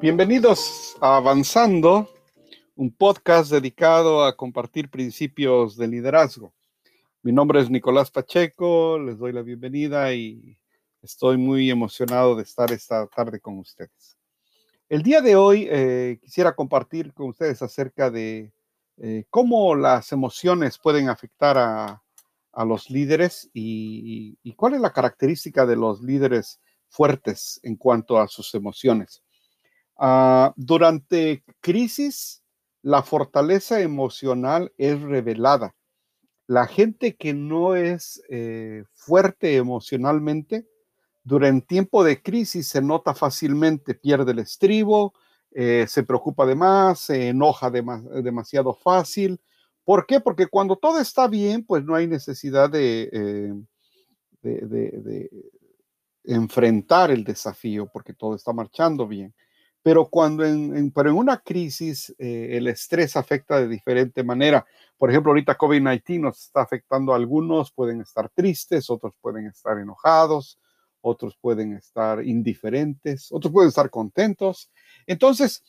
Bienvenidos 0.00 0.96
a 1.00 1.16
Avanzando, 1.16 2.08
un 2.76 2.92
podcast 2.92 3.50
dedicado 3.50 4.22
a 4.22 4.36
compartir 4.36 4.88
principios 4.90 5.76
de 5.76 5.88
liderazgo. 5.88 6.54
Mi 7.24 7.32
nombre 7.32 7.60
es 7.60 7.68
Nicolás 7.68 8.08
Pacheco, 8.08 9.00
les 9.00 9.18
doy 9.18 9.32
la 9.32 9.42
bienvenida 9.42 10.14
y 10.14 10.56
estoy 11.02 11.36
muy 11.36 11.68
emocionado 11.68 12.36
de 12.36 12.44
estar 12.44 12.70
esta 12.70 13.08
tarde 13.08 13.40
con 13.40 13.58
ustedes. 13.58 14.16
El 14.88 15.02
día 15.02 15.20
de 15.20 15.34
hoy 15.34 15.66
eh, 15.68 16.20
quisiera 16.22 16.54
compartir 16.54 17.12
con 17.12 17.30
ustedes 17.30 17.60
acerca 17.60 18.08
de 18.08 18.52
eh, 18.98 19.24
cómo 19.30 19.74
las 19.74 20.12
emociones 20.12 20.78
pueden 20.78 21.08
afectar 21.08 21.58
a, 21.58 22.02
los 22.64 22.88
líderes 22.88 23.50
y, 23.52 24.36
cuál 24.54 24.74
es 24.74 24.80
la 24.80 24.92
característica 24.92 25.66
de 25.66 25.76
los 25.76 26.02
líderes 26.02 26.60
fuertes 26.88 27.60
en 27.64 27.76
cuanto 27.76 28.18
a 28.18 28.28
sus 28.28 28.54
emociones. 28.54 29.22
Ah, 29.98 30.52
durante 30.56 31.42
crisis, 31.60 32.42
la 32.82 33.02
fortaleza 33.02 33.80
emocional 33.80 34.72
es 34.78 35.00
revelada. 35.02 35.74
La 36.46 36.66
gente 36.66 37.16
que 37.16 37.34
no 37.34 37.74
es 37.76 38.22
eh, 38.30 38.84
fuerte 38.94 39.56
emocionalmente, 39.56 40.66
durante 41.24 41.66
tiempo 41.66 42.04
de 42.04 42.22
crisis 42.22 42.68
se 42.68 42.80
nota 42.80 43.14
fácilmente, 43.14 43.94
pierde 43.94 44.32
el 44.32 44.38
estribo, 44.38 45.12
eh, 45.50 45.84
se 45.86 46.02
preocupa 46.02 46.46
de 46.46 46.54
más, 46.54 47.00
se 47.00 47.28
enoja 47.28 47.70
demasiado 47.70 48.74
fácil. 48.74 49.38
¿Por 49.84 50.06
qué? 50.06 50.20
Porque 50.20 50.46
cuando 50.46 50.76
todo 50.76 51.00
está 51.00 51.28
bien, 51.28 51.64
pues 51.64 51.84
no 51.84 51.94
hay 51.94 52.06
necesidad 52.06 52.70
de, 52.70 53.10
eh, 53.12 53.52
de, 54.42 55.30
enfrentar 56.24 57.10
el 57.10 57.24
desafío, 57.24 57.90
porque 57.92 58.14
todo 58.14 58.34
está 58.34 58.54
marchando 58.54 59.06
bien. 59.06 59.34
Pero 59.88 60.10
cuando 60.10 60.44
en, 60.44 60.90
pero 60.90 61.08
en 61.08 61.16
una 61.16 61.38
crisis 61.38 62.14
eh, 62.18 62.58
el 62.58 62.66
estrés 62.66 63.16
afecta 63.16 63.58
de 63.58 63.68
diferente 63.68 64.22
manera. 64.22 64.66
Por 64.98 65.08
ejemplo, 65.08 65.30
ahorita 65.30 65.56
COVID-19 65.56 66.20
nos 66.20 66.38
está 66.44 66.60
afectando 66.60 67.14
a 67.14 67.16
algunos, 67.16 67.72
pueden 67.72 68.02
estar 68.02 68.28
tristes, 68.28 68.90
otros 68.90 69.14
pueden 69.18 69.46
estar 69.46 69.78
enojados, 69.78 70.58
otros 71.00 71.38
pueden 71.40 71.72
estar 71.72 72.22
indiferentes, 72.22 73.32
otros 73.32 73.50
pueden 73.50 73.70
estar 73.70 73.88
contentos. 73.88 74.70
Entonces, 75.06 75.64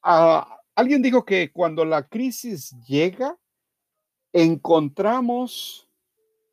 alguien 0.00 1.02
dijo 1.02 1.26
que 1.26 1.52
cuando 1.52 1.84
la 1.84 2.08
crisis 2.08 2.74
llega, 2.86 3.36
encontramos 4.32 5.90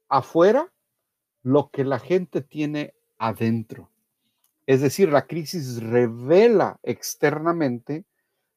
afuera 0.10 0.70
lo 1.44 1.70
que 1.70 1.86
la 1.86 2.00
gente 2.00 2.42
tiene 2.42 2.94
adentro. 3.18 3.90
Es 4.70 4.82
decir, 4.82 5.10
la 5.10 5.26
crisis 5.26 5.82
revela 5.82 6.80
externamente 6.84 8.06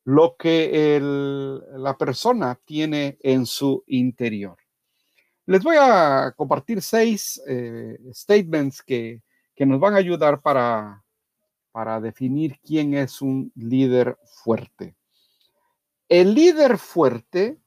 lo 0.04 0.36
que 0.36 1.00
la 1.00 1.96
persona 1.96 2.58
tiene 2.64 3.16
en 3.20 3.46
su 3.46 3.82
interior. 3.86 4.56
Les 5.46 5.62
voy 5.62 5.76
a 5.78 6.34
compartir 6.36 6.82
seis 6.82 7.40
eh, 7.46 7.96
statements 8.12 8.82
que 8.82 9.22
que 9.54 9.66
nos 9.66 9.80
van 9.80 9.94
a 9.94 9.98
ayudar 9.98 10.40
para, 10.40 11.04
para 11.72 12.00
definir 12.00 12.58
quién 12.62 12.94
es 12.94 13.20
un 13.20 13.52
líder 13.54 14.18
fuerte. 14.24 14.96
El 16.08 16.34
líder 16.34 16.78
fuerte 16.78 17.60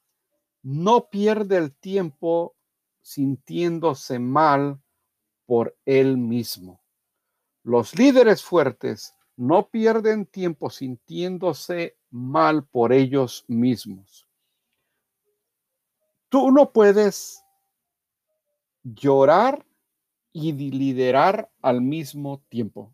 no 0.61 1.09
pierde 1.09 1.57
el 1.57 1.73
tiempo 1.73 2.55
sintiéndose 3.01 4.19
mal 4.19 4.81
por 5.45 5.77
él 5.85 6.17
mismo. 6.17 6.81
Los 7.65 7.97
líderes 7.97 8.43
fuertes 8.43 9.15
no 9.37 9.69
pierden 9.69 10.27
tiempo 10.27 10.69
sintiéndose 10.69 11.97
mal 12.11 12.63
por 12.63 12.93
ellos 12.93 13.43
mismos. 13.47 14.27
Tú 16.29 16.51
no 16.51 16.71
puedes 16.71 17.43
llorar 18.83 19.65
y 20.31 20.53
liderar 20.53 21.49
al 21.63 21.81
mismo 21.81 22.43
tiempo. 22.49 22.93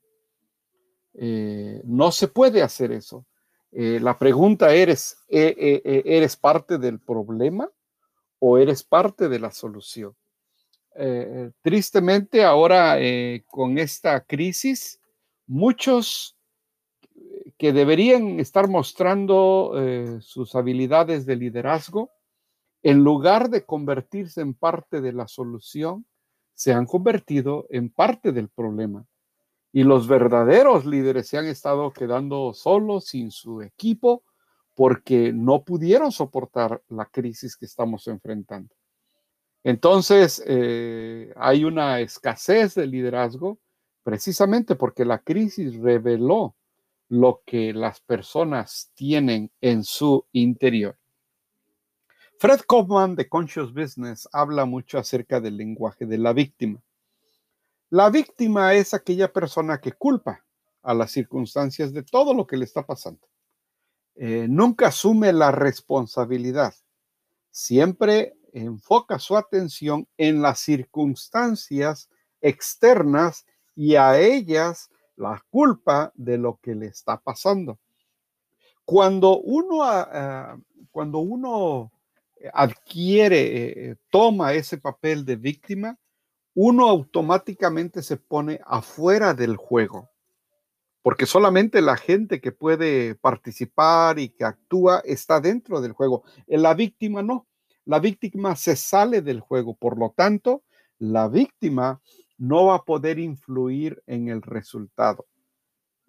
Eh, 1.16 1.82
no 1.84 2.14
se 2.14 2.30
puede 2.30 2.62
hacer 2.62 2.94
eso. 2.94 3.26
Eh, 3.74 4.00
la 4.00 4.18
pregunta 4.18 4.74
eres, 4.74 5.18
eh, 5.28 5.82
¿eres 5.84 6.38
parte 6.38 6.78
del 6.78 7.02
problema 7.02 7.70
o 8.40 8.58
eres 8.58 8.84
parte 8.84 9.28
de 9.28 9.40
la 9.40 9.52
solución? 9.52 10.16
Tristemente 11.62 12.44
ahora 12.44 12.98
con 13.48 13.78
esta 13.78 14.22
crisis, 14.22 15.00
muchos 15.48 16.38
que 17.58 17.74
deberían 17.74 18.40
estar 18.40 18.68
mostrando 18.68 19.74
sus 20.22 20.56
habilidades 20.56 21.26
de 21.26 21.36
liderazgo, 21.36 22.10
en 22.84 23.04
lugar 23.04 23.50
de 23.50 23.64
convertirse 23.64 24.42
en 24.42 24.56
parte 24.56 25.02
de 25.02 25.14
la 25.14 25.28
solución, 25.28 26.06
se 26.56 26.74
han 26.74 26.86
convertido 26.86 27.68
en 27.70 27.90
parte 27.90 28.32
del 28.32 28.50
problema. 28.50 29.06
Y 29.72 29.84
los 29.84 30.08
verdaderos 30.08 30.86
líderes 30.86 31.28
se 31.28 31.38
han 31.38 31.46
estado 31.46 31.94
quedando 31.94 32.54
solos, 32.54 33.06
sin 33.06 33.32
su 33.32 33.62
equipo, 33.62 34.24
porque 34.76 35.32
no 35.32 35.64
pudieron 35.64 36.12
soportar 36.12 36.82
la 36.90 37.06
crisis 37.06 37.56
que 37.56 37.66
estamos 37.66 38.08
enfrentando. 38.08 38.74
Entonces, 39.64 40.44
eh, 40.48 41.34
hay 41.36 41.64
una 41.64 42.00
escasez 42.00 42.76
de 42.76 42.88
liderazgo 42.88 43.60
precisamente 44.04 44.76
porque 44.76 45.06
la 45.06 45.20
crisis 45.20 45.78
reveló 45.78 46.56
lo 47.10 47.44
que 47.46 47.74
las 47.74 48.00
personas 48.00 48.92
tienen 48.96 49.52
en 49.62 49.84
su 49.84 50.26
interior. 50.32 50.98
Fred 52.40 52.62
Kaufman 52.68 53.16
de 53.16 53.30
Conscious 53.30 53.72
Business 53.72 54.28
habla 54.32 54.66
mucho 54.66 54.98
acerca 54.98 55.40
del 55.40 55.58
lenguaje 55.58 56.08
de 56.08 56.18
la 56.18 56.34
víctima. 56.34 56.82
La 57.92 58.10
víctima 58.10 58.74
es 58.74 58.94
aquella 58.94 59.32
persona 59.32 59.80
que 59.80 59.92
culpa 59.92 60.44
a 60.82 60.94
las 60.94 61.12
circunstancias 61.12 61.94
de 61.94 62.02
todo 62.02 62.34
lo 62.34 62.48
que 62.48 62.58
le 62.58 62.66
está 62.66 62.84
pasando. 62.84 63.28
Eh, 64.16 64.48
nunca 64.50 64.88
asume 64.88 65.34
la 65.34 65.52
responsabilidad. 65.52 66.74
Siempre 67.52 68.38
enfoca 68.54 69.20
su 69.20 69.38
atención 69.38 70.08
en 70.18 70.42
las 70.42 70.60
circunstancias 70.60 72.10
externas 72.42 73.46
y 73.76 73.96
a 73.96 74.20
ellas 74.20 74.90
la 75.16 75.44
culpa 75.50 76.12
de 76.16 76.38
lo 76.38 76.60
que 76.62 76.76
le 76.76 76.88
está 76.88 77.18
pasando. 77.18 77.80
Cuando 78.86 79.40
uno, 79.40 79.84
ah, 79.84 80.58
cuando 80.92 81.20
uno 81.20 81.92
adquiere, 82.54 83.92
eh, 83.92 83.96
toma 84.10 84.54
ese 84.54 84.78
papel 84.78 85.26
de 85.26 85.36
víctima, 85.36 85.98
uno 86.54 86.90
automáticamente 86.90 88.02
se 88.02 88.18
pone 88.18 88.60
afuera 88.66 89.34
del 89.34 89.56
juego, 89.56 90.10
porque 91.02 91.26
solamente 91.26 91.82
la 91.82 91.98
gente 91.98 92.42
que 92.42 92.52
puede 92.52 93.16
participar 93.16 94.20
y 94.20 94.30
que 94.30 94.44
actúa 94.44 95.02
está 95.06 95.40
dentro 95.40 95.82
del 95.82 95.94
juego. 95.94 96.24
La 96.48 96.74
víctima 96.74 97.24
no, 97.24 97.48
la 97.86 98.00
víctima 98.00 98.56
se 98.56 98.76
sale 98.76 99.22
del 99.22 99.40
juego, 99.40 99.76
por 99.76 99.98
lo 99.98 100.12
tanto, 100.16 100.64
la 101.00 101.28
víctima 101.28 102.02
no 102.38 102.68
va 102.68 102.76
a 102.76 102.84
poder 102.84 103.20
influir 103.20 104.02
en 104.08 104.28
el 104.30 104.42
resultado. 104.42 105.26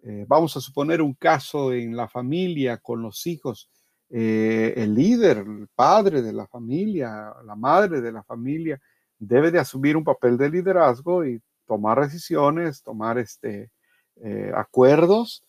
Eh, 0.03 0.25
vamos 0.29 0.57
a 0.57 0.61
suponer 0.61 1.01
un 1.01 1.15
caso 1.15 1.73
en 1.73 1.97
la 1.97 2.09
familia 2.09 2.79
con 2.79 3.03
los 3.03 3.27
hijos 3.27 3.71
eh, 4.15 4.75
el 4.77 4.95
líder, 4.95 5.39
el 5.39 5.69
padre 5.75 6.21
de 6.21 6.35
la 6.35 6.47
familia, 6.47 7.35
la 7.47 7.57
madre 7.57 8.03
de 8.03 8.13
la 8.13 8.23
familia, 8.23 8.79
debe 9.19 9.51
de 9.51 9.59
asumir 9.59 9.97
un 9.97 10.05
papel 10.05 10.37
de 10.37 10.51
liderazgo 10.51 11.25
y 11.25 11.41
tomar 11.67 11.99
decisiones, 12.03 12.83
tomar 12.83 13.17
este, 13.17 13.71
eh, 14.17 14.53
acuerdos, 14.55 15.45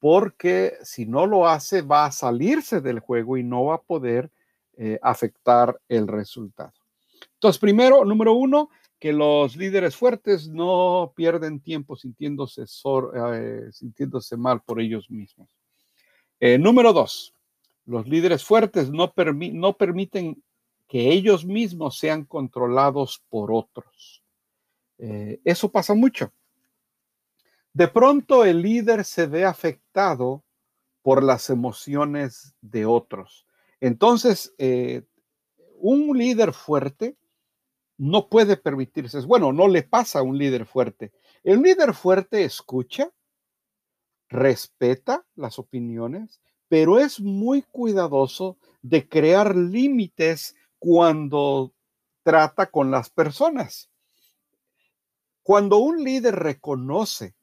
porque 0.00 0.74
si 0.82 1.06
no 1.06 1.26
lo 1.26 1.46
hace 1.46 1.82
va 1.82 2.06
a 2.06 2.10
salirse 2.10 2.80
del 2.80 2.98
juego 2.98 3.36
y 3.36 3.44
no 3.44 3.66
va 3.66 3.76
a 3.76 3.82
poder 3.82 4.32
eh, 4.82 4.98
afectar 5.02 5.78
el 5.88 6.08
resultado. 6.08 6.72
Entonces, 7.34 7.60
primero, 7.60 8.04
número 8.04 8.32
uno, 8.32 8.70
que 8.98 9.12
los 9.12 9.56
líderes 9.56 9.94
fuertes 9.94 10.48
no 10.48 11.12
pierden 11.14 11.60
tiempo 11.60 11.96
sintiéndose, 11.96 12.64
sintiéndose 13.72 14.36
mal 14.36 14.62
por 14.62 14.80
ellos 14.80 15.10
mismos. 15.10 15.48
número 16.58 16.92
dos, 16.94 17.34
los 17.90 18.06
líderes 18.06 18.44
fuertes 18.44 18.88
no, 18.90 19.12
permiten 19.12 20.42
que 20.86 21.10
ellos 21.10 21.44
mismos 21.44 21.98
sean 21.98 22.24
controlados 22.24 23.20
por 23.28 23.52
otros. 23.52 24.22
Eh, 24.98 25.40
eso 25.44 25.70
pasa 25.70 25.94
mucho. 25.94 26.32
De 27.72 27.88
pronto 27.88 28.44
el 28.44 28.62
líder 28.62 29.04
se 29.04 29.26
ve 29.26 29.44
afectado 29.44 30.44
por 31.02 31.22
las 31.22 31.50
emociones 31.50 32.54
de 32.60 32.86
otros. 32.86 33.44
Entonces, 33.80 34.54
eh, 34.58 35.02
un 35.78 36.16
líder 36.16 36.52
fuerte 36.52 37.16
no 37.96 38.28
puede 38.28 38.56
permitirse, 38.56 39.20
bueno, 39.20 39.52
no 39.52 39.68
le 39.68 39.82
pasa 39.82 40.20
a 40.20 40.22
un 40.22 40.38
líder 40.38 40.66
fuerte. 40.66 41.12
El 41.42 41.60
líder 41.62 41.94
fuerte 41.94 42.44
escucha, 42.44 43.10
respeta 44.28 45.24
las 45.34 45.58
opiniones, 45.58 46.40
pero 46.68 46.98
es 46.98 47.20
muy 47.20 47.62
cuidadoso 47.62 48.56
de 48.80 49.08
crear 49.08 49.56
límites 49.56 50.54
cuando 50.78 51.72
trata 52.22 52.70
con 52.70 52.90
las 52.90 53.10
personas. 53.10 53.90
Cuando 55.42 55.78
un 55.78 56.04
líder 56.04 56.36
reconoce 56.36 57.34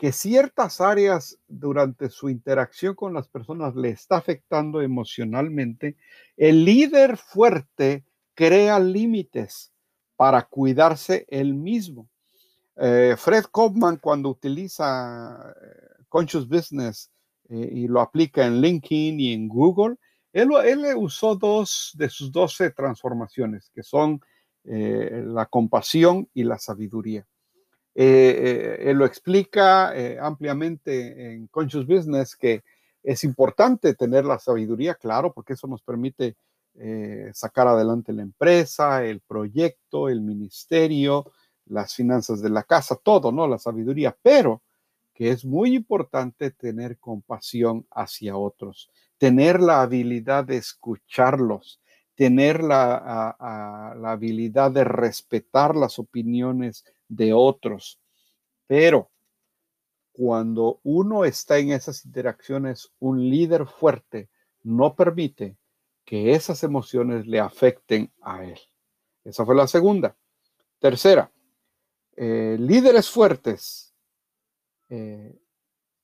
que 0.00 0.12
ciertas 0.12 0.80
áreas 0.80 1.38
durante 1.46 2.08
su 2.08 2.30
interacción 2.30 2.94
con 2.94 3.12
las 3.12 3.28
personas 3.28 3.76
le 3.76 3.90
está 3.90 4.16
afectando 4.16 4.80
emocionalmente, 4.80 5.94
el 6.38 6.64
líder 6.64 7.18
fuerte 7.18 8.06
crea 8.32 8.80
límites 8.80 9.74
para 10.16 10.40
cuidarse 10.40 11.26
él 11.28 11.52
mismo. 11.52 12.08
Eh, 12.76 13.14
Fred 13.18 13.44
Kaufman, 13.52 13.98
cuando 13.98 14.30
utiliza 14.30 15.54
eh, 15.62 16.04
Conscious 16.08 16.48
Business 16.48 17.10
eh, 17.50 17.68
y 17.70 17.86
lo 17.86 18.00
aplica 18.00 18.46
en 18.46 18.62
LinkedIn 18.62 19.20
y 19.20 19.34
en 19.34 19.48
Google, 19.48 19.96
él, 20.32 20.48
usó 20.96 21.36
dos 21.36 21.90
de 21.92 22.08
sus 22.08 22.32
doce 22.32 22.70
transformaciones, 22.70 23.70
que 23.74 23.82
son 23.82 24.18
la 24.64 25.46
compasión 25.46 26.28
y 26.32 26.44
la 26.44 26.58
sabiduría. 26.58 27.26
Él 28.02 28.96
lo 28.96 29.04
explica 29.04 29.92
ampliamente 30.24 31.34
en 31.34 31.48
Conscious 31.48 31.86
Business 31.86 32.34
que 32.34 32.62
es 33.02 33.24
importante 33.24 33.94
tener 33.94 34.24
la 34.24 34.38
sabiduría, 34.38 34.94
claro, 34.94 35.32
porque 35.32 35.52
eso 35.52 35.66
nos 35.66 35.82
permite 35.82 36.36
sacar 37.32 37.68
adelante 37.68 38.12
la 38.12 38.22
empresa, 38.22 39.04
el 39.04 39.20
proyecto, 39.20 40.08
el 40.08 40.22
ministerio, 40.22 41.30
las 41.66 41.94
finanzas 41.94 42.40
de 42.40 42.48
la 42.50 42.62
casa, 42.62 42.96
todo, 42.96 43.32
¿no? 43.32 43.46
La 43.46 43.58
sabiduría, 43.58 44.16
pero 44.22 44.62
que 45.12 45.30
es 45.30 45.44
muy 45.44 45.74
importante 45.74 46.50
tener 46.52 46.98
compasión 46.98 47.86
hacia 47.90 48.36
otros, 48.36 48.90
tener 49.18 49.60
la 49.60 49.82
habilidad 49.82 50.44
de 50.44 50.56
escucharlos, 50.56 51.80
tener 52.14 52.62
la 52.62 53.36
habilidad 54.02 54.70
de 54.70 54.84
respetar 54.84 55.76
las 55.76 55.98
opiniones 55.98 56.84
de 57.10 57.34
otros. 57.34 58.00
Pero 58.66 59.10
cuando 60.12 60.80
uno 60.82 61.24
está 61.24 61.58
en 61.58 61.72
esas 61.72 62.04
interacciones, 62.06 62.90
un 62.98 63.28
líder 63.28 63.66
fuerte 63.66 64.30
no 64.62 64.94
permite 64.94 65.56
que 66.04 66.32
esas 66.32 66.62
emociones 66.62 67.26
le 67.26 67.40
afecten 67.40 68.10
a 68.22 68.44
él. 68.44 68.58
Esa 69.24 69.44
fue 69.44 69.54
la 69.54 69.66
segunda. 69.66 70.16
Tercera, 70.78 71.30
eh, 72.16 72.56
líderes 72.58 73.10
fuertes 73.10 73.94
eh, 74.88 75.38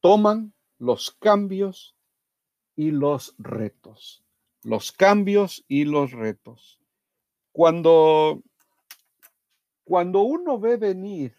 toman 0.01 0.53
los 0.79 1.11
cambios 1.11 1.97
y 2.75 2.91
los 2.91 3.35
retos. 3.39 4.23
Los 4.63 4.93
cambios 4.93 5.65
y 5.69 5.85
los 5.85 6.13
retos. 6.13 6.81
Cuando, 7.53 8.43
cuando 9.87 10.23
uno 10.23 10.59
ve 10.59 10.77
venir 10.77 11.37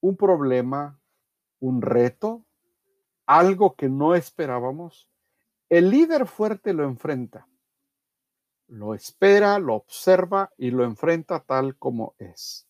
un 0.00 0.16
problema, 0.16 0.98
un 1.60 1.82
reto, 1.82 2.42
algo 3.26 3.74
que 3.74 3.90
no 3.90 4.14
esperábamos, 4.14 5.10
el 5.68 5.90
líder 5.90 6.26
fuerte 6.26 6.72
lo 6.72 6.84
enfrenta, 6.84 7.46
lo 8.68 8.94
espera, 8.94 9.58
lo 9.58 9.74
observa 9.74 10.54
y 10.56 10.70
lo 10.70 10.84
enfrenta 10.84 11.40
tal 11.40 11.76
como 11.76 12.14
es. 12.18 12.66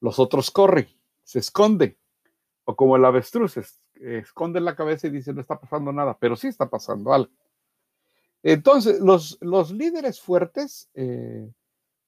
Los 0.00 0.18
otros 0.18 0.50
corren, 0.50 0.88
se 1.24 1.38
esconden, 1.38 1.96
o 2.66 2.76
como 2.76 2.96
el 2.96 3.04
avestruz, 3.06 3.54
esconden 3.94 4.66
la 4.66 4.76
cabeza 4.76 5.06
y 5.06 5.10
dicen 5.10 5.36
no 5.36 5.40
está 5.40 5.58
pasando 5.58 5.90
nada, 5.90 6.18
pero 6.18 6.36
sí 6.36 6.48
está 6.48 6.68
pasando 6.68 7.14
algo. 7.14 7.32
Entonces, 8.42 9.00
los, 9.00 9.38
los 9.40 9.70
líderes 9.70 10.20
fuertes 10.20 10.90
eh, 10.92 11.50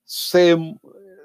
se, 0.05 0.55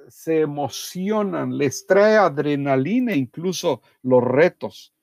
se 0.07 0.41
emocionan, 0.41 1.57
les 1.57 1.85
trae 1.85 2.17
adrenalina 2.17 3.15
incluso 3.15 3.81
los 4.01 4.23
retos. 4.23 4.93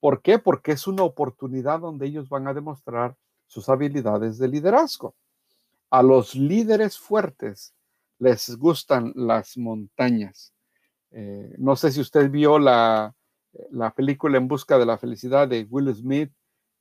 ¿Por 0.00 0.22
qué? 0.22 0.38
Porque 0.38 0.72
es 0.72 0.86
una 0.86 1.02
oportunidad 1.02 1.80
donde 1.80 2.06
ellos 2.06 2.28
van 2.28 2.46
a 2.48 2.54
demostrar 2.54 3.16
sus 3.46 3.68
habilidades 3.68 4.38
de 4.38 4.48
liderazgo. 4.48 5.14
A 5.90 6.02
los 6.02 6.34
líderes 6.34 6.98
fuertes 6.98 7.74
les 8.18 8.56
gustan 8.56 9.12
las 9.14 9.56
montañas. 9.56 10.52
Eh, 11.10 11.54
no 11.58 11.76
sé 11.76 11.92
si 11.92 12.00
usted 12.00 12.30
vio 12.30 12.58
la, 12.58 13.14
la, 13.70 13.94
película 13.94 14.38
En 14.38 14.48
Busca 14.48 14.78
de 14.78 14.86
la 14.86 14.98
Felicidad 14.98 15.48
de 15.48 15.66
Will 15.70 15.94
Smith. 15.94 16.32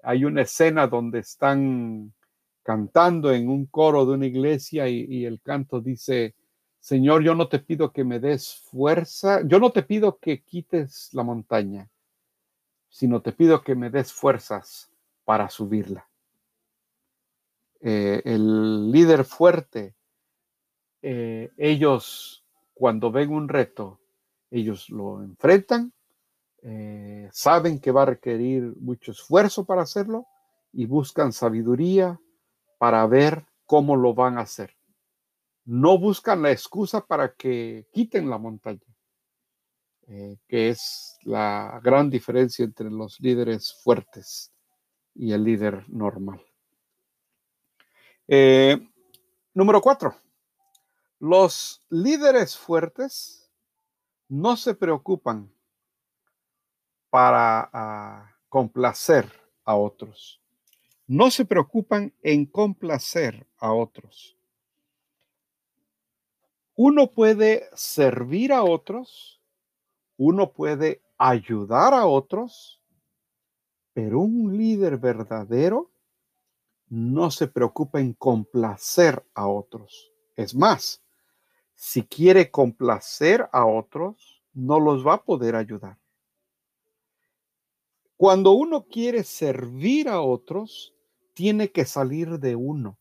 Hay 0.04 0.26
una 0.26 0.42
escena 0.42 0.88
donde 0.88 1.20
están 1.20 2.14
cantando 2.66 3.32
en 3.32 3.48
un 3.48 3.68
coro 3.68 4.06
de 4.08 4.14
una 4.14 4.26
iglesia 4.26 4.88
y, 4.88 5.24
el 5.26 5.40
canto 5.40 5.82
dice, 5.82 6.34
Señor, 6.86 7.24
yo 7.24 7.34
no 7.34 7.48
te 7.48 7.58
pido 7.58 7.92
que 7.92 8.04
me 8.04 8.20
des 8.20 8.58
fuerza, 8.58 9.42
yo 9.44 9.60
no 9.60 9.72
te 9.72 9.82
pido 9.82 10.20
que 10.20 10.44
quites 10.44 11.10
la 11.14 11.24
montaña, 11.24 11.90
sino 12.90 13.24
te 13.24 13.32
pido 13.32 13.64
que 13.64 13.74
me 13.74 13.90
des 13.90 14.14
fuerzas 14.14 14.92
para 15.24 15.50
subirla. 15.50 16.08
Eh, 17.82 18.22
el 18.26 18.92
líder 18.92 19.26
fuerte, 19.26 19.96
eh, 21.02 21.52
ellos 21.58 22.46
cuando 22.76 23.12
ven 23.12 23.32
un 23.32 23.50
reto, 23.50 24.00
ellos 24.52 24.88
lo 24.92 25.24
enfrentan, 25.24 25.92
eh, 26.62 27.30
saben 27.32 27.80
que 27.80 27.90
va 27.90 28.04
a 28.04 28.12
requerir 28.14 28.76
mucho 28.80 29.12
esfuerzo 29.12 29.66
para 29.66 29.82
hacerlo 29.82 30.28
y 30.72 30.86
buscan 30.86 31.34
sabiduría 31.34 32.22
para 32.78 33.08
ver 33.08 33.44
cómo 33.66 33.96
lo 33.96 34.14
van 34.14 34.38
a 34.38 34.42
hacer. 34.42 34.75
No 35.66 35.98
buscan 35.98 36.42
la 36.42 36.52
excusa 36.52 37.06
para 37.06 37.34
que 37.34 37.88
quiten 37.92 38.30
la 38.30 38.38
montaña, 38.38 38.96
eh, 40.08 40.38
que 40.48 40.70
es 40.70 41.18
la 41.24 41.80
gran 41.84 42.10
diferencia 42.10 42.64
entre 42.64 42.90
los 42.90 43.20
líderes 43.20 43.74
fuertes 43.84 44.52
y 45.16 45.32
el 45.32 45.44
líder 45.44 45.90
normal. 45.90 46.42
Eh, 48.28 48.78
número 49.54 49.82
cuatro, 49.82 50.16
los 51.20 51.84
líderes 51.90 52.58
fuertes 52.58 53.50
no 54.28 54.58
se 54.58 54.74
preocupan 54.76 55.52
para 57.10 57.70
ah, 57.72 58.36
complacer 58.50 59.32
a 59.64 59.76
otros. 59.76 60.42
No 61.08 61.32
se 61.32 61.46
preocupan 61.46 62.14
en 62.22 62.46
complacer 62.46 63.48
a 63.58 63.72
otros. 63.72 64.35
Uno 66.78 67.08
puede 67.12 67.70
servir 67.74 68.52
a 68.52 68.64
otros, 68.64 69.42
uno 70.18 70.52
puede 70.52 71.02
ayudar 71.18 71.94
a 71.94 72.06
otros, 72.06 72.82
pero 73.94 74.20
un 74.20 74.58
líder 74.58 74.98
verdadero 74.98 75.90
no 76.90 77.32
se 77.32 77.48
preocupa 77.48 78.02
en 78.02 78.12
complacer 78.12 79.26
a 79.34 79.48
otros. 79.48 80.12
Es 80.36 80.54
más, 80.54 81.02
si 81.76 82.04
quiere 82.04 82.52
complacer 82.52 83.48
a 83.54 83.66
otros, 83.66 84.44
no 84.54 84.78
los 84.78 85.06
va 85.08 85.14
a 85.14 85.24
poder 85.24 85.56
ayudar. 85.56 85.98
Cuando 88.18 88.52
uno 88.52 88.86
quiere 88.86 89.24
servir 89.24 90.10
a 90.10 90.20
otros, 90.20 90.94
tiene 91.34 91.72
que 91.72 91.86
salir 91.86 92.38
de 92.38 92.58
uno. 92.58 92.98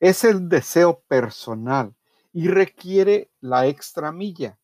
Es 0.00 0.24
el 0.24 0.48
deseo 0.48 1.00
personal 1.06 1.95
y 2.36 2.48
requiere 2.48 3.30
la 3.40 3.66
extra 3.66 4.12
milla. 4.12 4.58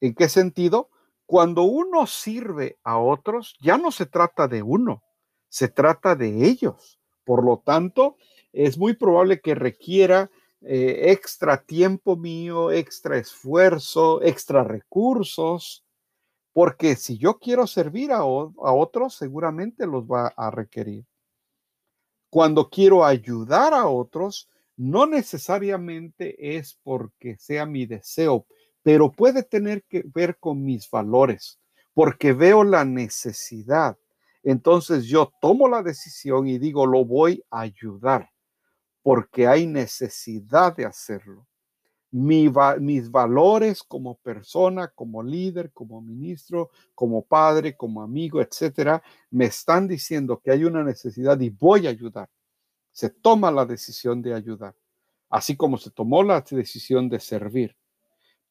¿En 0.00 0.12
qué 0.12 0.28
sentido? 0.28 0.90
Cuando 1.24 1.62
uno 1.62 2.04
sirve 2.08 2.80
a 2.82 2.98
otros, 2.98 3.56
ya 3.60 3.78
no 3.78 3.92
se 3.92 4.06
trata 4.06 4.48
de 4.48 4.64
uno, 4.64 5.04
se 5.48 5.68
trata 5.68 6.16
de 6.16 6.44
ellos. 6.44 6.98
Por 7.24 7.44
lo 7.44 7.62
tanto, 7.64 8.16
es 8.52 8.76
muy 8.76 8.94
probable 8.94 9.40
que 9.40 9.54
requiera 9.54 10.32
eh, 10.62 11.12
extra 11.12 11.62
tiempo 11.62 12.16
mío, 12.16 12.72
extra 12.72 13.18
esfuerzo, 13.18 14.20
extra 14.20 14.64
recursos, 14.64 15.84
porque 16.52 16.96
si 16.96 17.18
yo 17.18 17.38
quiero 17.38 17.68
servir 17.68 18.10
a, 18.10 18.16
a 18.16 18.24
otros, 18.24 19.14
seguramente 19.14 19.86
los 19.86 20.06
va 20.06 20.34
a 20.36 20.50
requerir. 20.50 21.06
Cuando 22.30 22.68
quiero 22.68 23.04
ayudar 23.04 23.74
a 23.74 23.86
otros, 23.86 24.48
no 24.76 25.06
necesariamente 25.06 26.56
es 26.58 26.78
porque 26.82 27.36
sea 27.38 27.66
mi 27.66 27.86
deseo, 27.86 28.46
pero 28.82 29.10
puede 29.10 29.42
tener 29.42 29.84
que 29.84 30.04
ver 30.14 30.38
con 30.38 30.64
mis 30.64 30.88
valores, 30.90 31.58
porque 31.94 32.32
veo 32.32 32.62
la 32.64 32.84
necesidad. 32.84 33.98
Entonces 34.42 35.06
yo 35.06 35.32
tomo 35.40 35.68
la 35.68 35.82
decisión 35.82 36.46
y 36.46 36.58
digo, 36.58 36.86
lo 36.86 37.04
voy 37.04 37.42
a 37.50 37.60
ayudar 37.62 38.30
porque 39.02 39.46
hay 39.46 39.66
necesidad 39.66 40.76
de 40.76 40.84
hacerlo. 40.84 41.46
mis 42.10 43.10
valores 43.10 43.82
como 43.82 44.16
persona, 44.16 44.88
como 44.88 45.22
líder, 45.22 45.70
como 45.72 46.00
ministro, 46.00 46.70
como 46.94 47.22
padre, 47.22 47.76
como 47.76 48.02
amigo, 48.02 48.40
etcétera, 48.40 49.02
me 49.30 49.46
están 49.46 49.86
diciendo 49.88 50.40
que 50.42 50.50
hay 50.50 50.64
una 50.64 50.82
necesidad 50.82 51.38
y 51.40 51.50
voy 51.50 51.86
a 51.86 51.90
ayudar. 51.90 52.28
Se 52.96 53.10
toma 53.10 53.50
la 53.50 53.66
decisión 53.66 54.22
de 54.22 54.32
ayudar, 54.32 54.74
así 55.28 55.54
como 55.54 55.76
se 55.76 55.90
tomó 55.90 56.22
la 56.22 56.40
decisión 56.40 57.10
de 57.10 57.20
servir. 57.20 57.76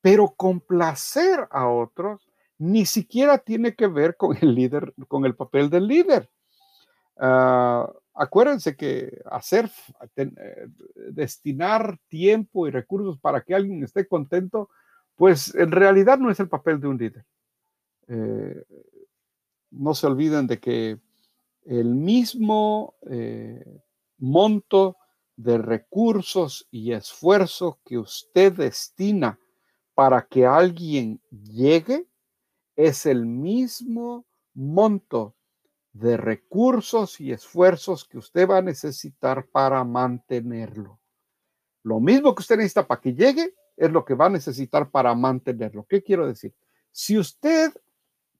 Pero 0.01 0.35
complacer 0.37 1.47
a 1.49 1.67
otros 1.67 2.29
ni 2.59 2.85
siquiera 2.85 3.39
tiene 3.39 3.73
que 3.73 3.87
ver 3.87 4.15
con 4.15 4.37
el 4.39 4.53
líder, 4.53 4.93
con 5.07 5.25
el 5.25 5.35
papel 5.35 5.71
del 5.71 5.87
líder. 5.87 6.29
Ah, 7.17 7.91
acuérdense 8.13 8.75
que 8.77 9.19
hacer, 9.25 9.67
eh, 10.15 10.67
destinar 11.09 11.97
tiempo 12.07 12.67
y 12.67 12.69
recursos 12.69 13.17
para 13.17 13.41
que 13.41 13.55
alguien 13.55 13.83
esté 13.83 14.07
contento, 14.07 14.69
pues 15.15 15.55
en 15.55 15.71
realidad 15.71 16.19
no 16.19 16.29
es 16.29 16.39
el 16.39 16.49
papel 16.49 16.79
de 16.79 16.87
un 16.87 16.99
líder. 16.99 17.25
Eh, 18.09 18.63
no 19.71 19.95
se 19.95 20.05
olviden 20.05 20.45
de 20.45 20.59
que 20.59 20.99
el 21.63 21.95
mismo 21.95 22.93
eh, 23.09 23.81
monto 24.17 24.97
de 25.35 25.57
recursos 25.57 26.67
y 26.71 26.93
esfuerzo 26.93 27.79
que 27.85 27.97
usted 27.97 28.53
destina 28.53 29.39
para 29.93 30.25
que 30.25 30.45
alguien 30.45 31.21
llegue 31.29 32.07
es 32.75 33.05
el 33.05 33.25
mismo 33.25 34.25
monto 34.53 35.35
de 35.93 36.17
recursos 36.17 37.21
y 37.21 37.31
esfuerzos 37.31 38.05
que 38.05 38.17
usted 38.17 38.49
va 38.49 38.57
a 38.57 38.61
necesitar 38.61 39.47
para 39.47 39.83
mantenerlo. 39.83 40.99
Lo 41.83 41.99
mismo 41.99 42.35
que 42.35 42.41
usted 42.41 42.57
necesita 42.57 42.85
para 42.85 42.99
que 42.99 43.13
llegue 43.13 43.53
es 43.77 43.91
lo 43.91 44.03
que 44.03 44.13
va 44.13 44.25
a 44.25 44.29
necesitar 44.29 44.89
para 44.89 45.13
mantenerlo. 45.15 45.85
¿Qué 45.87 46.03
quiero 46.03 46.27
decir? 46.27 46.53
Si 46.91 47.17
usted 47.17 47.71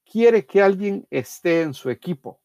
quiere 0.04 0.46
que 0.46 0.62
alguien 0.62 1.08
esté 1.10 1.62
en 1.62 1.74
su 1.74 1.90
equipo 1.90 2.42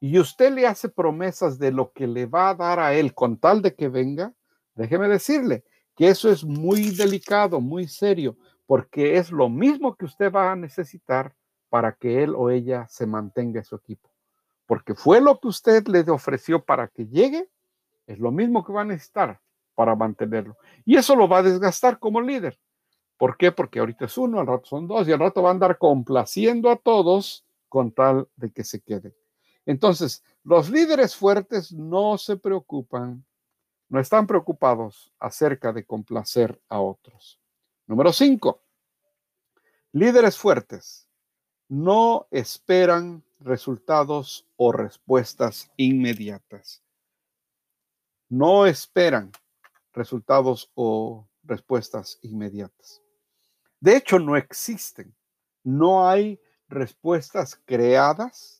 y 0.00 0.18
usted 0.18 0.52
le 0.52 0.66
hace 0.66 0.88
promesas 0.88 1.58
de 1.58 1.72
lo 1.72 1.92
que 1.92 2.06
le 2.06 2.26
va 2.26 2.50
a 2.50 2.54
dar 2.54 2.78
a 2.78 2.94
él 2.94 3.14
con 3.14 3.36
tal 3.36 3.62
de 3.62 3.74
que 3.74 3.88
venga, 3.88 4.32
déjeme 4.74 5.08
decirle 5.08 5.64
que 5.96 6.08
eso 6.08 6.30
es 6.30 6.44
muy 6.44 6.90
delicado, 6.90 7.60
muy 7.60 7.88
serio, 7.88 8.36
porque 8.66 9.16
es 9.16 9.32
lo 9.32 9.48
mismo 9.48 9.96
que 9.96 10.04
usted 10.04 10.30
va 10.30 10.52
a 10.52 10.56
necesitar 10.56 11.34
para 11.68 11.92
que 11.92 12.22
él 12.22 12.34
o 12.36 12.50
ella 12.50 12.86
se 12.88 13.06
mantenga 13.06 13.60
en 13.60 13.64
su 13.64 13.76
equipo. 13.76 14.08
Porque 14.66 14.94
fue 14.94 15.20
lo 15.20 15.40
que 15.40 15.48
usted 15.48 15.86
le 15.88 16.00
ofreció 16.10 16.64
para 16.64 16.88
que 16.88 17.06
llegue, 17.06 17.48
es 18.06 18.18
lo 18.18 18.30
mismo 18.30 18.64
que 18.64 18.72
va 18.72 18.82
a 18.82 18.84
necesitar 18.84 19.40
para 19.74 19.96
mantenerlo. 19.96 20.56
Y 20.84 20.96
eso 20.96 21.16
lo 21.16 21.28
va 21.28 21.38
a 21.38 21.42
desgastar 21.42 21.98
como 21.98 22.20
líder. 22.20 22.58
¿Por 23.16 23.36
qué? 23.36 23.50
Porque 23.50 23.80
ahorita 23.80 24.04
es 24.04 24.16
uno, 24.16 24.38
al 24.38 24.46
rato 24.46 24.66
son 24.66 24.86
dos 24.86 25.08
y 25.08 25.12
al 25.12 25.18
rato 25.18 25.42
va 25.42 25.48
a 25.48 25.52
andar 25.52 25.76
complaciendo 25.78 26.70
a 26.70 26.76
todos 26.76 27.44
con 27.68 27.90
tal 27.90 28.28
de 28.36 28.50
que 28.50 28.62
se 28.62 28.80
queden. 28.80 29.12
Entonces, 29.68 30.24
los 30.44 30.70
líderes 30.70 31.14
fuertes 31.14 31.72
no 31.74 32.16
se 32.16 32.38
preocupan, 32.38 33.22
no 33.90 34.00
están 34.00 34.26
preocupados 34.26 35.12
acerca 35.18 35.74
de 35.74 35.84
complacer 35.84 36.58
a 36.70 36.80
otros. 36.80 37.38
Número 37.86 38.10
cinco, 38.14 38.62
líderes 39.92 40.38
fuertes 40.38 41.06
no 41.68 42.28
esperan 42.30 43.22
resultados 43.40 44.46
o 44.56 44.72
respuestas 44.72 45.70
inmediatas. 45.76 46.82
No 48.30 48.64
esperan 48.64 49.30
resultados 49.92 50.70
o 50.76 51.28
respuestas 51.42 52.18
inmediatas. 52.22 53.02
De 53.80 53.98
hecho, 53.98 54.18
no 54.18 54.34
existen. 54.34 55.14
No 55.62 56.08
hay 56.08 56.40
respuestas 56.68 57.60
creadas 57.66 58.58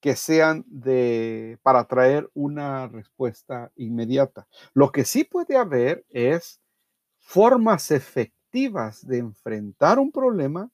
que 0.00 0.16
sean 0.16 0.64
de 0.66 1.58
para 1.62 1.84
traer 1.84 2.28
una 2.34 2.88
respuesta 2.88 3.70
inmediata. 3.76 4.46
Lo 4.72 4.90
que 4.92 5.04
sí 5.04 5.24
puede 5.24 5.56
haber 5.56 6.04
es 6.08 6.60
formas 7.18 7.90
efectivas 7.90 9.06
de 9.06 9.18
enfrentar 9.18 9.98
un 9.98 10.10
problema 10.10 10.70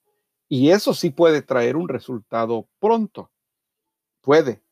y 0.49 0.71
eso 0.71 0.95
sí 0.95 1.11
puede 1.11 1.43
traer 1.43 1.77
un 1.77 1.89
resultado 1.89 2.69
pronto. 2.79 3.31
Puede. 4.23 4.63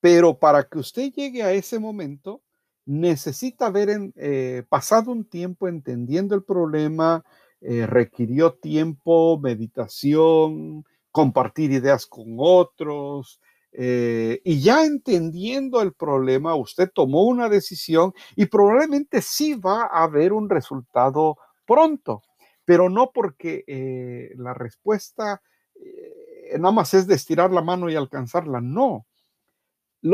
Pero 0.00 0.38
para 0.38 0.64
que 0.64 0.78
usted 0.78 1.12
llegue 1.12 1.42
a 1.42 1.52
ese 1.52 1.78
momento, 1.78 2.42
necesita 2.86 3.66
haber 3.66 4.12
eh, 4.16 4.64
pasado 4.68 5.12
un 5.12 5.24
tiempo 5.24 5.68
entendiendo 5.68 6.34
el 6.34 6.42
problema, 6.42 7.24
eh, 7.60 7.86
requirió 7.86 8.54
tiempo, 8.54 9.38
meditación, 9.38 10.84
compartir 11.10 11.72
ideas 11.72 12.06
con 12.06 12.36
otros. 12.38 13.40
Eh, 13.72 14.40
y 14.44 14.60
ya 14.60 14.84
entendiendo 14.84 15.80
el 15.80 15.92
problema, 15.92 16.54
usted 16.56 16.90
tomó 16.92 17.24
una 17.24 17.48
decisión 17.48 18.12
y 18.36 18.46
probablemente 18.46 19.22
sí 19.22 19.54
va 19.54 19.82
a 19.82 20.04
haber 20.04 20.32
un 20.32 20.50
resultado 20.50 21.36
pronto 21.64 22.22
pero 22.70 22.88
no 22.88 23.10
porque 23.12 23.64
eh, 23.66 24.30
la 24.36 24.54
respuesta 24.54 25.42
eh, 25.74 26.56
nada 26.56 26.70
más 26.70 26.94
es 26.94 27.08
de 27.08 27.16
estirar 27.16 27.50
la 27.50 27.62
mano 27.62 27.90
y 27.90 27.96
alcanzarla, 27.96 28.60
no. 28.60 29.06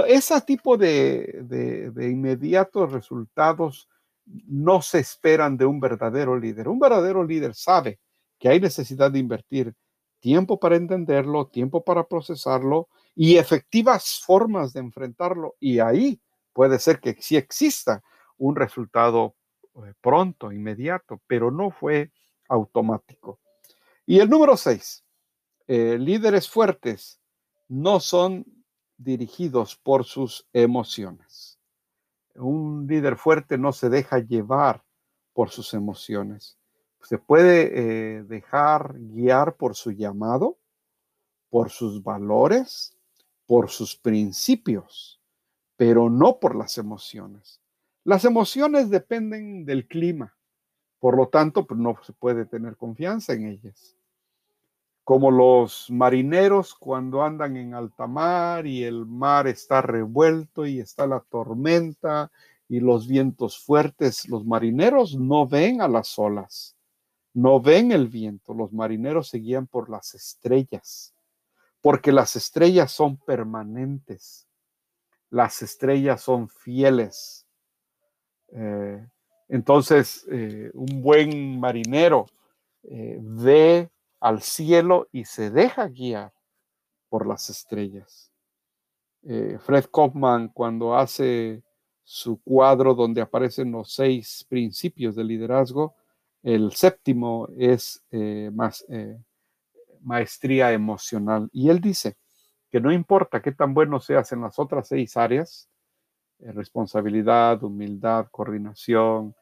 ese 0.07 0.41
tipo 0.41 0.79
de, 0.79 1.43
de, 1.43 2.09
inmediatos 2.09 2.93
resultados 2.93 3.91
no 4.25 4.81
se 4.81 5.01
esperan 5.01 5.59
de 5.59 5.67
un 5.67 5.79
verdadero 5.79 6.39
líder. 6.39 6.69
Un 6.69 6.79
verdadero 6.79 7.23
líder 7.25 7.55
sabe 7.55 8.01
que 8.39 8.49
hay 8.49 8.59
necesidad 8.59 9.11
de 9.11 9.19
invertir 9.19 9.75
tiempo 10.27 10.59
para 10.59 10.75
entenderlo, 10.75 11.47
tiempo 11.47 11.85
para 11.85 12.03
procesarlo 12.03 12.89
y 13.15 13.37
efectivas 13.37 14.21
formas 14.27 14.73
de 14.73 14.81
enfrentarlo. 14.81 15.55
Y 15.61 15.79
ahí 15.79 16.21
puede 16.53 16.81
ser 16.81 16.99
que 16.99 17.15
sí 17.21 17.37
exista 17.37 18.03
un 18.37 18.57
resultado 18.57 19.37
eh, 19.77 19.95
pronto, 20.01 20.51
inmediato, 20.51 21.23
pero 21.29 21.53
no 21.53 21.71
fue 21.71 22.11
automático. 22.49 23.39
Y 24.05 24.19
el 24.19 24.29
número 24.29 24.57
seis, 24.57 25.05
eh, 25.69 25.97
líderes 25.97 26.51
fuertes 26.51 27.21
no 27.69 28.01
son 28.01 28.45
dirigidos 28.97 29.77
por 29.77 30.05
sus 30.05 30.49
emociones. 30.53 31.61
Un 32.35 32.89
líder 32.89 33.17
fuerte 33.17 33.59
no 33.59 33.73
se 33.73 33.91
deja 33.91 34.19
llevar 34.19 34.83
por 35.33 35.51
sus 35.51 35.73
emociones. 35.73 36.59
Se 37.07 37.19
puede 37.19 37.71
eh, 38.19 38.23
dejar 38.25 38.97
guiar 38.99 39.55
por 39.55 39.77
su 39.77 39.93
llamado, 39.93 40.59
por 41.51 41.71
sus 41.71 42.03
valores, 42.03 42.97
por 43.47 43.71
sus 43.71 43.95
principios, 43.95 45.21
pero 45.77 46.11
no 46.11 46.41
por 46.41 46.57
las 46.57 46.79
emociones. 46.79 47.61
Las 48.03 48.25
emociones 48.25 48.91
dependen 48.91 49.65
del 49.65 49.87
clima, 49.87 50.35
por 50.99 51.17
lo 51.17 51.29
tanto, 51.29 51.65
pues 51.65 51.79
no 51.79 51.97
se 52.03 52.13
puede 52.13 52.45
tener 52.45 52.77
confianza 52.77 53.35
en 53.35 53.47
ellas. 53.47 53.97
Como 55.05 55.31
los 55.31 55.89
marineros 55.89 56.75
cuando 56.75 57.23
andan 57.23 57.57
en 57.57 57.75
alta 57.75 58.09
mar 58.09 58.67
y 58.67 58.83
el 58.83 59.07
mar 59.07 59.47
está 59.47 59.81
revuelto 59.81 60.67
y 60.67 60.81
está 60.81 61.07
la 61.07 61.21
tormenta 61.21 62.33
y 62.69 62.81
los 62.81 63.07
vientos 63.07 63.65
fuertes, 63.65 64.29
los 64.29 64.45
marineros 64.45 65.15
no 65.15 65.47
ven 65.47 65.81
a 65.81 65.87
las 65.87 66.19
olas, 66.19 66.76
no 67.37 67.61
ven 67.61 67.93
el 67.93 68.09
viento, 68.09 68.55
los 68.55 68.73
marineros 68.73 69.29
se 69.29 69.37
guían 69.37 69.67
por 69.67 69.91
las 69.91 70.15
estrellas, 70.15 71.15
porque 71.83 72.11
las 72.11 72.35
estrellas 72.35 72.91
son 72.91 73.19
permanentes, 73.19 74.49
las 75.29 75.61
estrellas 75.61 76.23
son 76.23 76.49
fieles. 76.49 77.47
Eh, 78.49 79.07
entonces, 79.49 80.27
eh, 80.31 80.71
un 80.73 81.03
buen 81.03 81.61
marinero 81.61 82.25
eh, 82.85 83.19
ve 83.21 83.91
al 84.19 84.41
cielo 84.41 85.07
y 85.13 85.27
se 85.27 85.51
deja 85.51 85.89
guiar 85.89 86.33
por 87.11 87.27
las 87.27 87.51
estrellas. 87.51 88.33
Fred 89.59 89.87
Kaufman, 89.93 90.49
cuando 90.49 90.97
hace 90.97 91.63
su 92.05 92.41
cuadro 92.41 92.95
donde 92.95 93.21
aparecen 93.21 93.73
los 93.73 93.93
seis 93.93 94.47
principios 94.49 95.17
de 95.17 95.25
liderazgo, 95.25 95.97
el 96.47 96.73
séptimo 96.73 97.49
es 97.59 98.05
más, 98.53 98.87
maestría 100.07 100.73
emocional. 100.73 101.51
Y 101.53 101.69
él 101.69 101.81
dice 101.81 102.17
que 102.71 102.81
no 102.81 102.93
importa 102.93 103.43
qué 103.43 103.53
tan 103.53 103.75
bueno 103.75 104.01
seas 104.01 104.33
en 104.33 104.41
las 104.41 104.59
otras 104.59 104.89
seis 104.89 105.17
áreas, 105.17 105.69
eh, 106.39 106.53
responsabilidad, 106.53 107.63
humildad, 107.63 108.27
coordinación, 108.31 109.35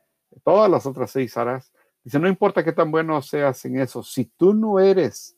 todas 0.43 0.71
las 0.71 0.87
otras 0.87 1.11
seis 1.11 1.37
áreas. 1.37 1.73
Dice, 2.03 2.19
no 2.19 2.29
importa 2.29 2.65
qué 2.65 2.73
tan 2.73 2.91
bueno 2.91 3.21
seas 3.23 3.65
en 3.65 3.79
eso, 3.81 4.03
si 4.03 4.27
tú 4.27 4.55
no 4.55 4.79
eres, 4.79 5.37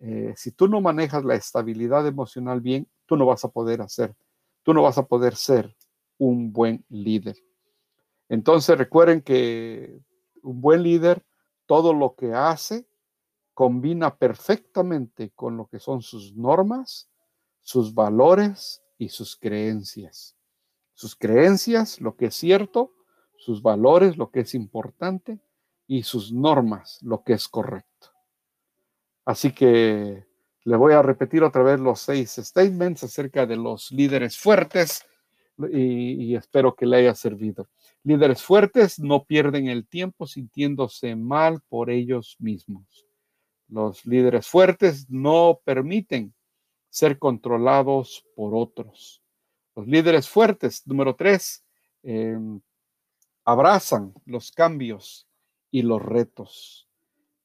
eh, 0.00 0.34
si 0.36 0.52
tú 0.52 0.68
no 0.68 0.80
manejas 0.80 1.24
la 1.24 1.34
estabilidad 1.34 2.06
emocional 2.06 2.60
bien, 2.60 2.86
tú 3.06 3.16
no 3.16 3.26
vas 3.26 3.44
a 3.44 3.48
poder 3.48 3.80
hacer, 3.80 4.14
tú 4.62 4.74
no 4.74 4.82
vas 4.82 4.98
a 4.98 5.06
poder 5.06 5.36
ser 5.36 5.74
un 6.18 6.52
buen 6.52 6.84
líder. 6.88 7.36
Entonces 8.28 8.76
recuerden 8.76 9.22
que 9.22 10.00
un 10.42 10.60
buen 10.60 10.82
líder, 10.82 11.24
todo 11.66 11.94
lo 11.94 12.14
que 12.14 12.34
hace 12.34 12.86
combina 13.54 14.16
perfectamente 14.16 15.30
con 15.34 15.56
lo 15.56 15.66
que 15.66 15.78
son 15.78 16.02
sus 16.02 16.34
normas, 16.34 17.08
sus 17.60 17.94
valores 17.94 18.82
y 18.98 19.08
sus 19.08 19.36
creencias. 19.36 20.36
Sus 20.94 21.16
creencias, 21.16 22.00
lo 22.00 22.16
que 22.16 22.26
es 22.26 22.34
cierto, 22.34 22.92
sus 23.36 23.62
valores, 23.62 24.16
lo 24.16 24.30
que 24.30 24.40
es 24.40 24.54
importante, 24.54 25.40
y 25.86 26.04
sus 26.04 26.32
normas, 26.32 26.98
lo 27.02 27.22
que 27.22 27.34
es 27.34 27.48
correcto. 27.48 28.08
Así 29.24 29.52
que 29.52 30.26
le 30.64 30.76
voy 30.76 30.92
a 30.92 31.02
repetir 31.02 31.42
otra 31.42 31.62
vez 31.62 31.80
los 31.80 32.00
seis 32.00 32.36
statements 32.38 33.04
acerca 33.04 33.46
de 33.46 33.56
los 33.56 33.90
líderes 33.90 34.38
fuertes 34.38 35.04
y, 35.70 36.34
espero 36.34 36.74
que 36.74 36.86
le 36.86 36.98
haya 36.98 37.14
servido. 37.14 37.68
Líderes 38.04 38.42
fuertes 38.42 38.98
no 38.98 39.24
pierden 39.24 39.68
el 39.68 39.86
tiempo 39.86 40.26
sintiéndose 40.26 41.14
mal 41.14 41.60
por 41.68 41.88
ellos 41.88 42.36
mismos. 42.40 43.06
Los 43.68 44.04
líderes 44.04 44.48
fuertes 44.48 45.08
no 45.08 45.60
permiten 45.64 46.34
ser 46.90 47.18
controlados 47.18 48.26
por 48.34 48.54
otros. 48.54 49.22
Los 49.74 49.86
líderes 49.86 50.28
fuertes, 50.28 50.86
número 50.86 51.14
tres, 51.14 51.64
em, 52.02 52.60
abrazan 53.44 54.12
los 54.26 54.50
cambios 54.50 55.26
y 55.70 55.82
los 55.82 56.02
retos. 56.02 56.88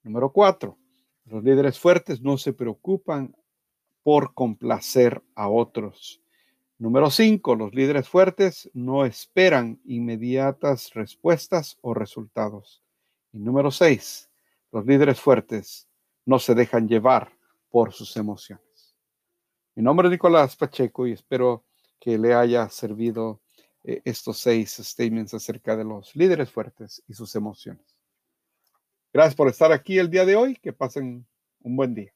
Número 0.04 0.32
cuatro, 0.32 0.78
los 1.26 1.44
líderes 1.44 1.80
fuertes 1.80 2.22
no 2.22 2.38
se 2.38 2.52
preocupan 2.52 3.36
por 4.04 4.34
complacer 4.34 5.24
a 5.36 5.50
otros. 5.50 6.22
Número 6.80 7.10
cinco, 7.10 7.56
los 7.56 7.74
líderes 7.74 8.08
fuertes 8.08 8.70
no 8.74 9.04
esperan 9.04 9.82
inmediatas 9.86 10.94
respuestas 10.94 11.78
o 11.82 11.96
resultados. 11.96 12.84
Y 13.32 13.40
número 13.40 13.72
seis, 13.72 14.30
los 14.72 14.86
líderes 14.86 15.20
fuertes 15.20 15.88
no 16.26 16.38
se 16.38 16.54
dejan 16.54 16.88
llevar 16.88 17.32
por 17.70 17.94
sus 17.94 18.16
emociones. 18.16 18.96
Mi 19.74 19.82
nombre 19.82 20.08
es 20.08 20.12
Nicolás 20.12 20.56
Pacheco 20.56 21.08
y 21.08 21.14
espero 21.14 21.66
que 22.00 22.18
le 22.18 22.36
haya 22.36 22.70
servido 22.70 23.42
eh, 23.84 24.02
estos 24.06 24.38
seis 24.38 24.78
statements 24.80 25.34
acerca 25.34 25.76
de 25.76 25.84
los 25.84 26.16
líderes 26.16 26.52
fuertes 26.52 27.02
y 27.08 27.14
sus 27.14 27.36
emociones. 27.36 27.98
Gracias 29.12 29.36
por 29.36 29.48
estar 29.48 29.72
aquí 29.72 29.98
el 29.98 30.12
día 30.12 30.26
de 30.26 30.36
hoy. 30.36 30.56
Que 30.56 30.74
pasen 30.74 31.26
un 31.62 31.76
buen 31.76 31.96
día. 31.96 32.14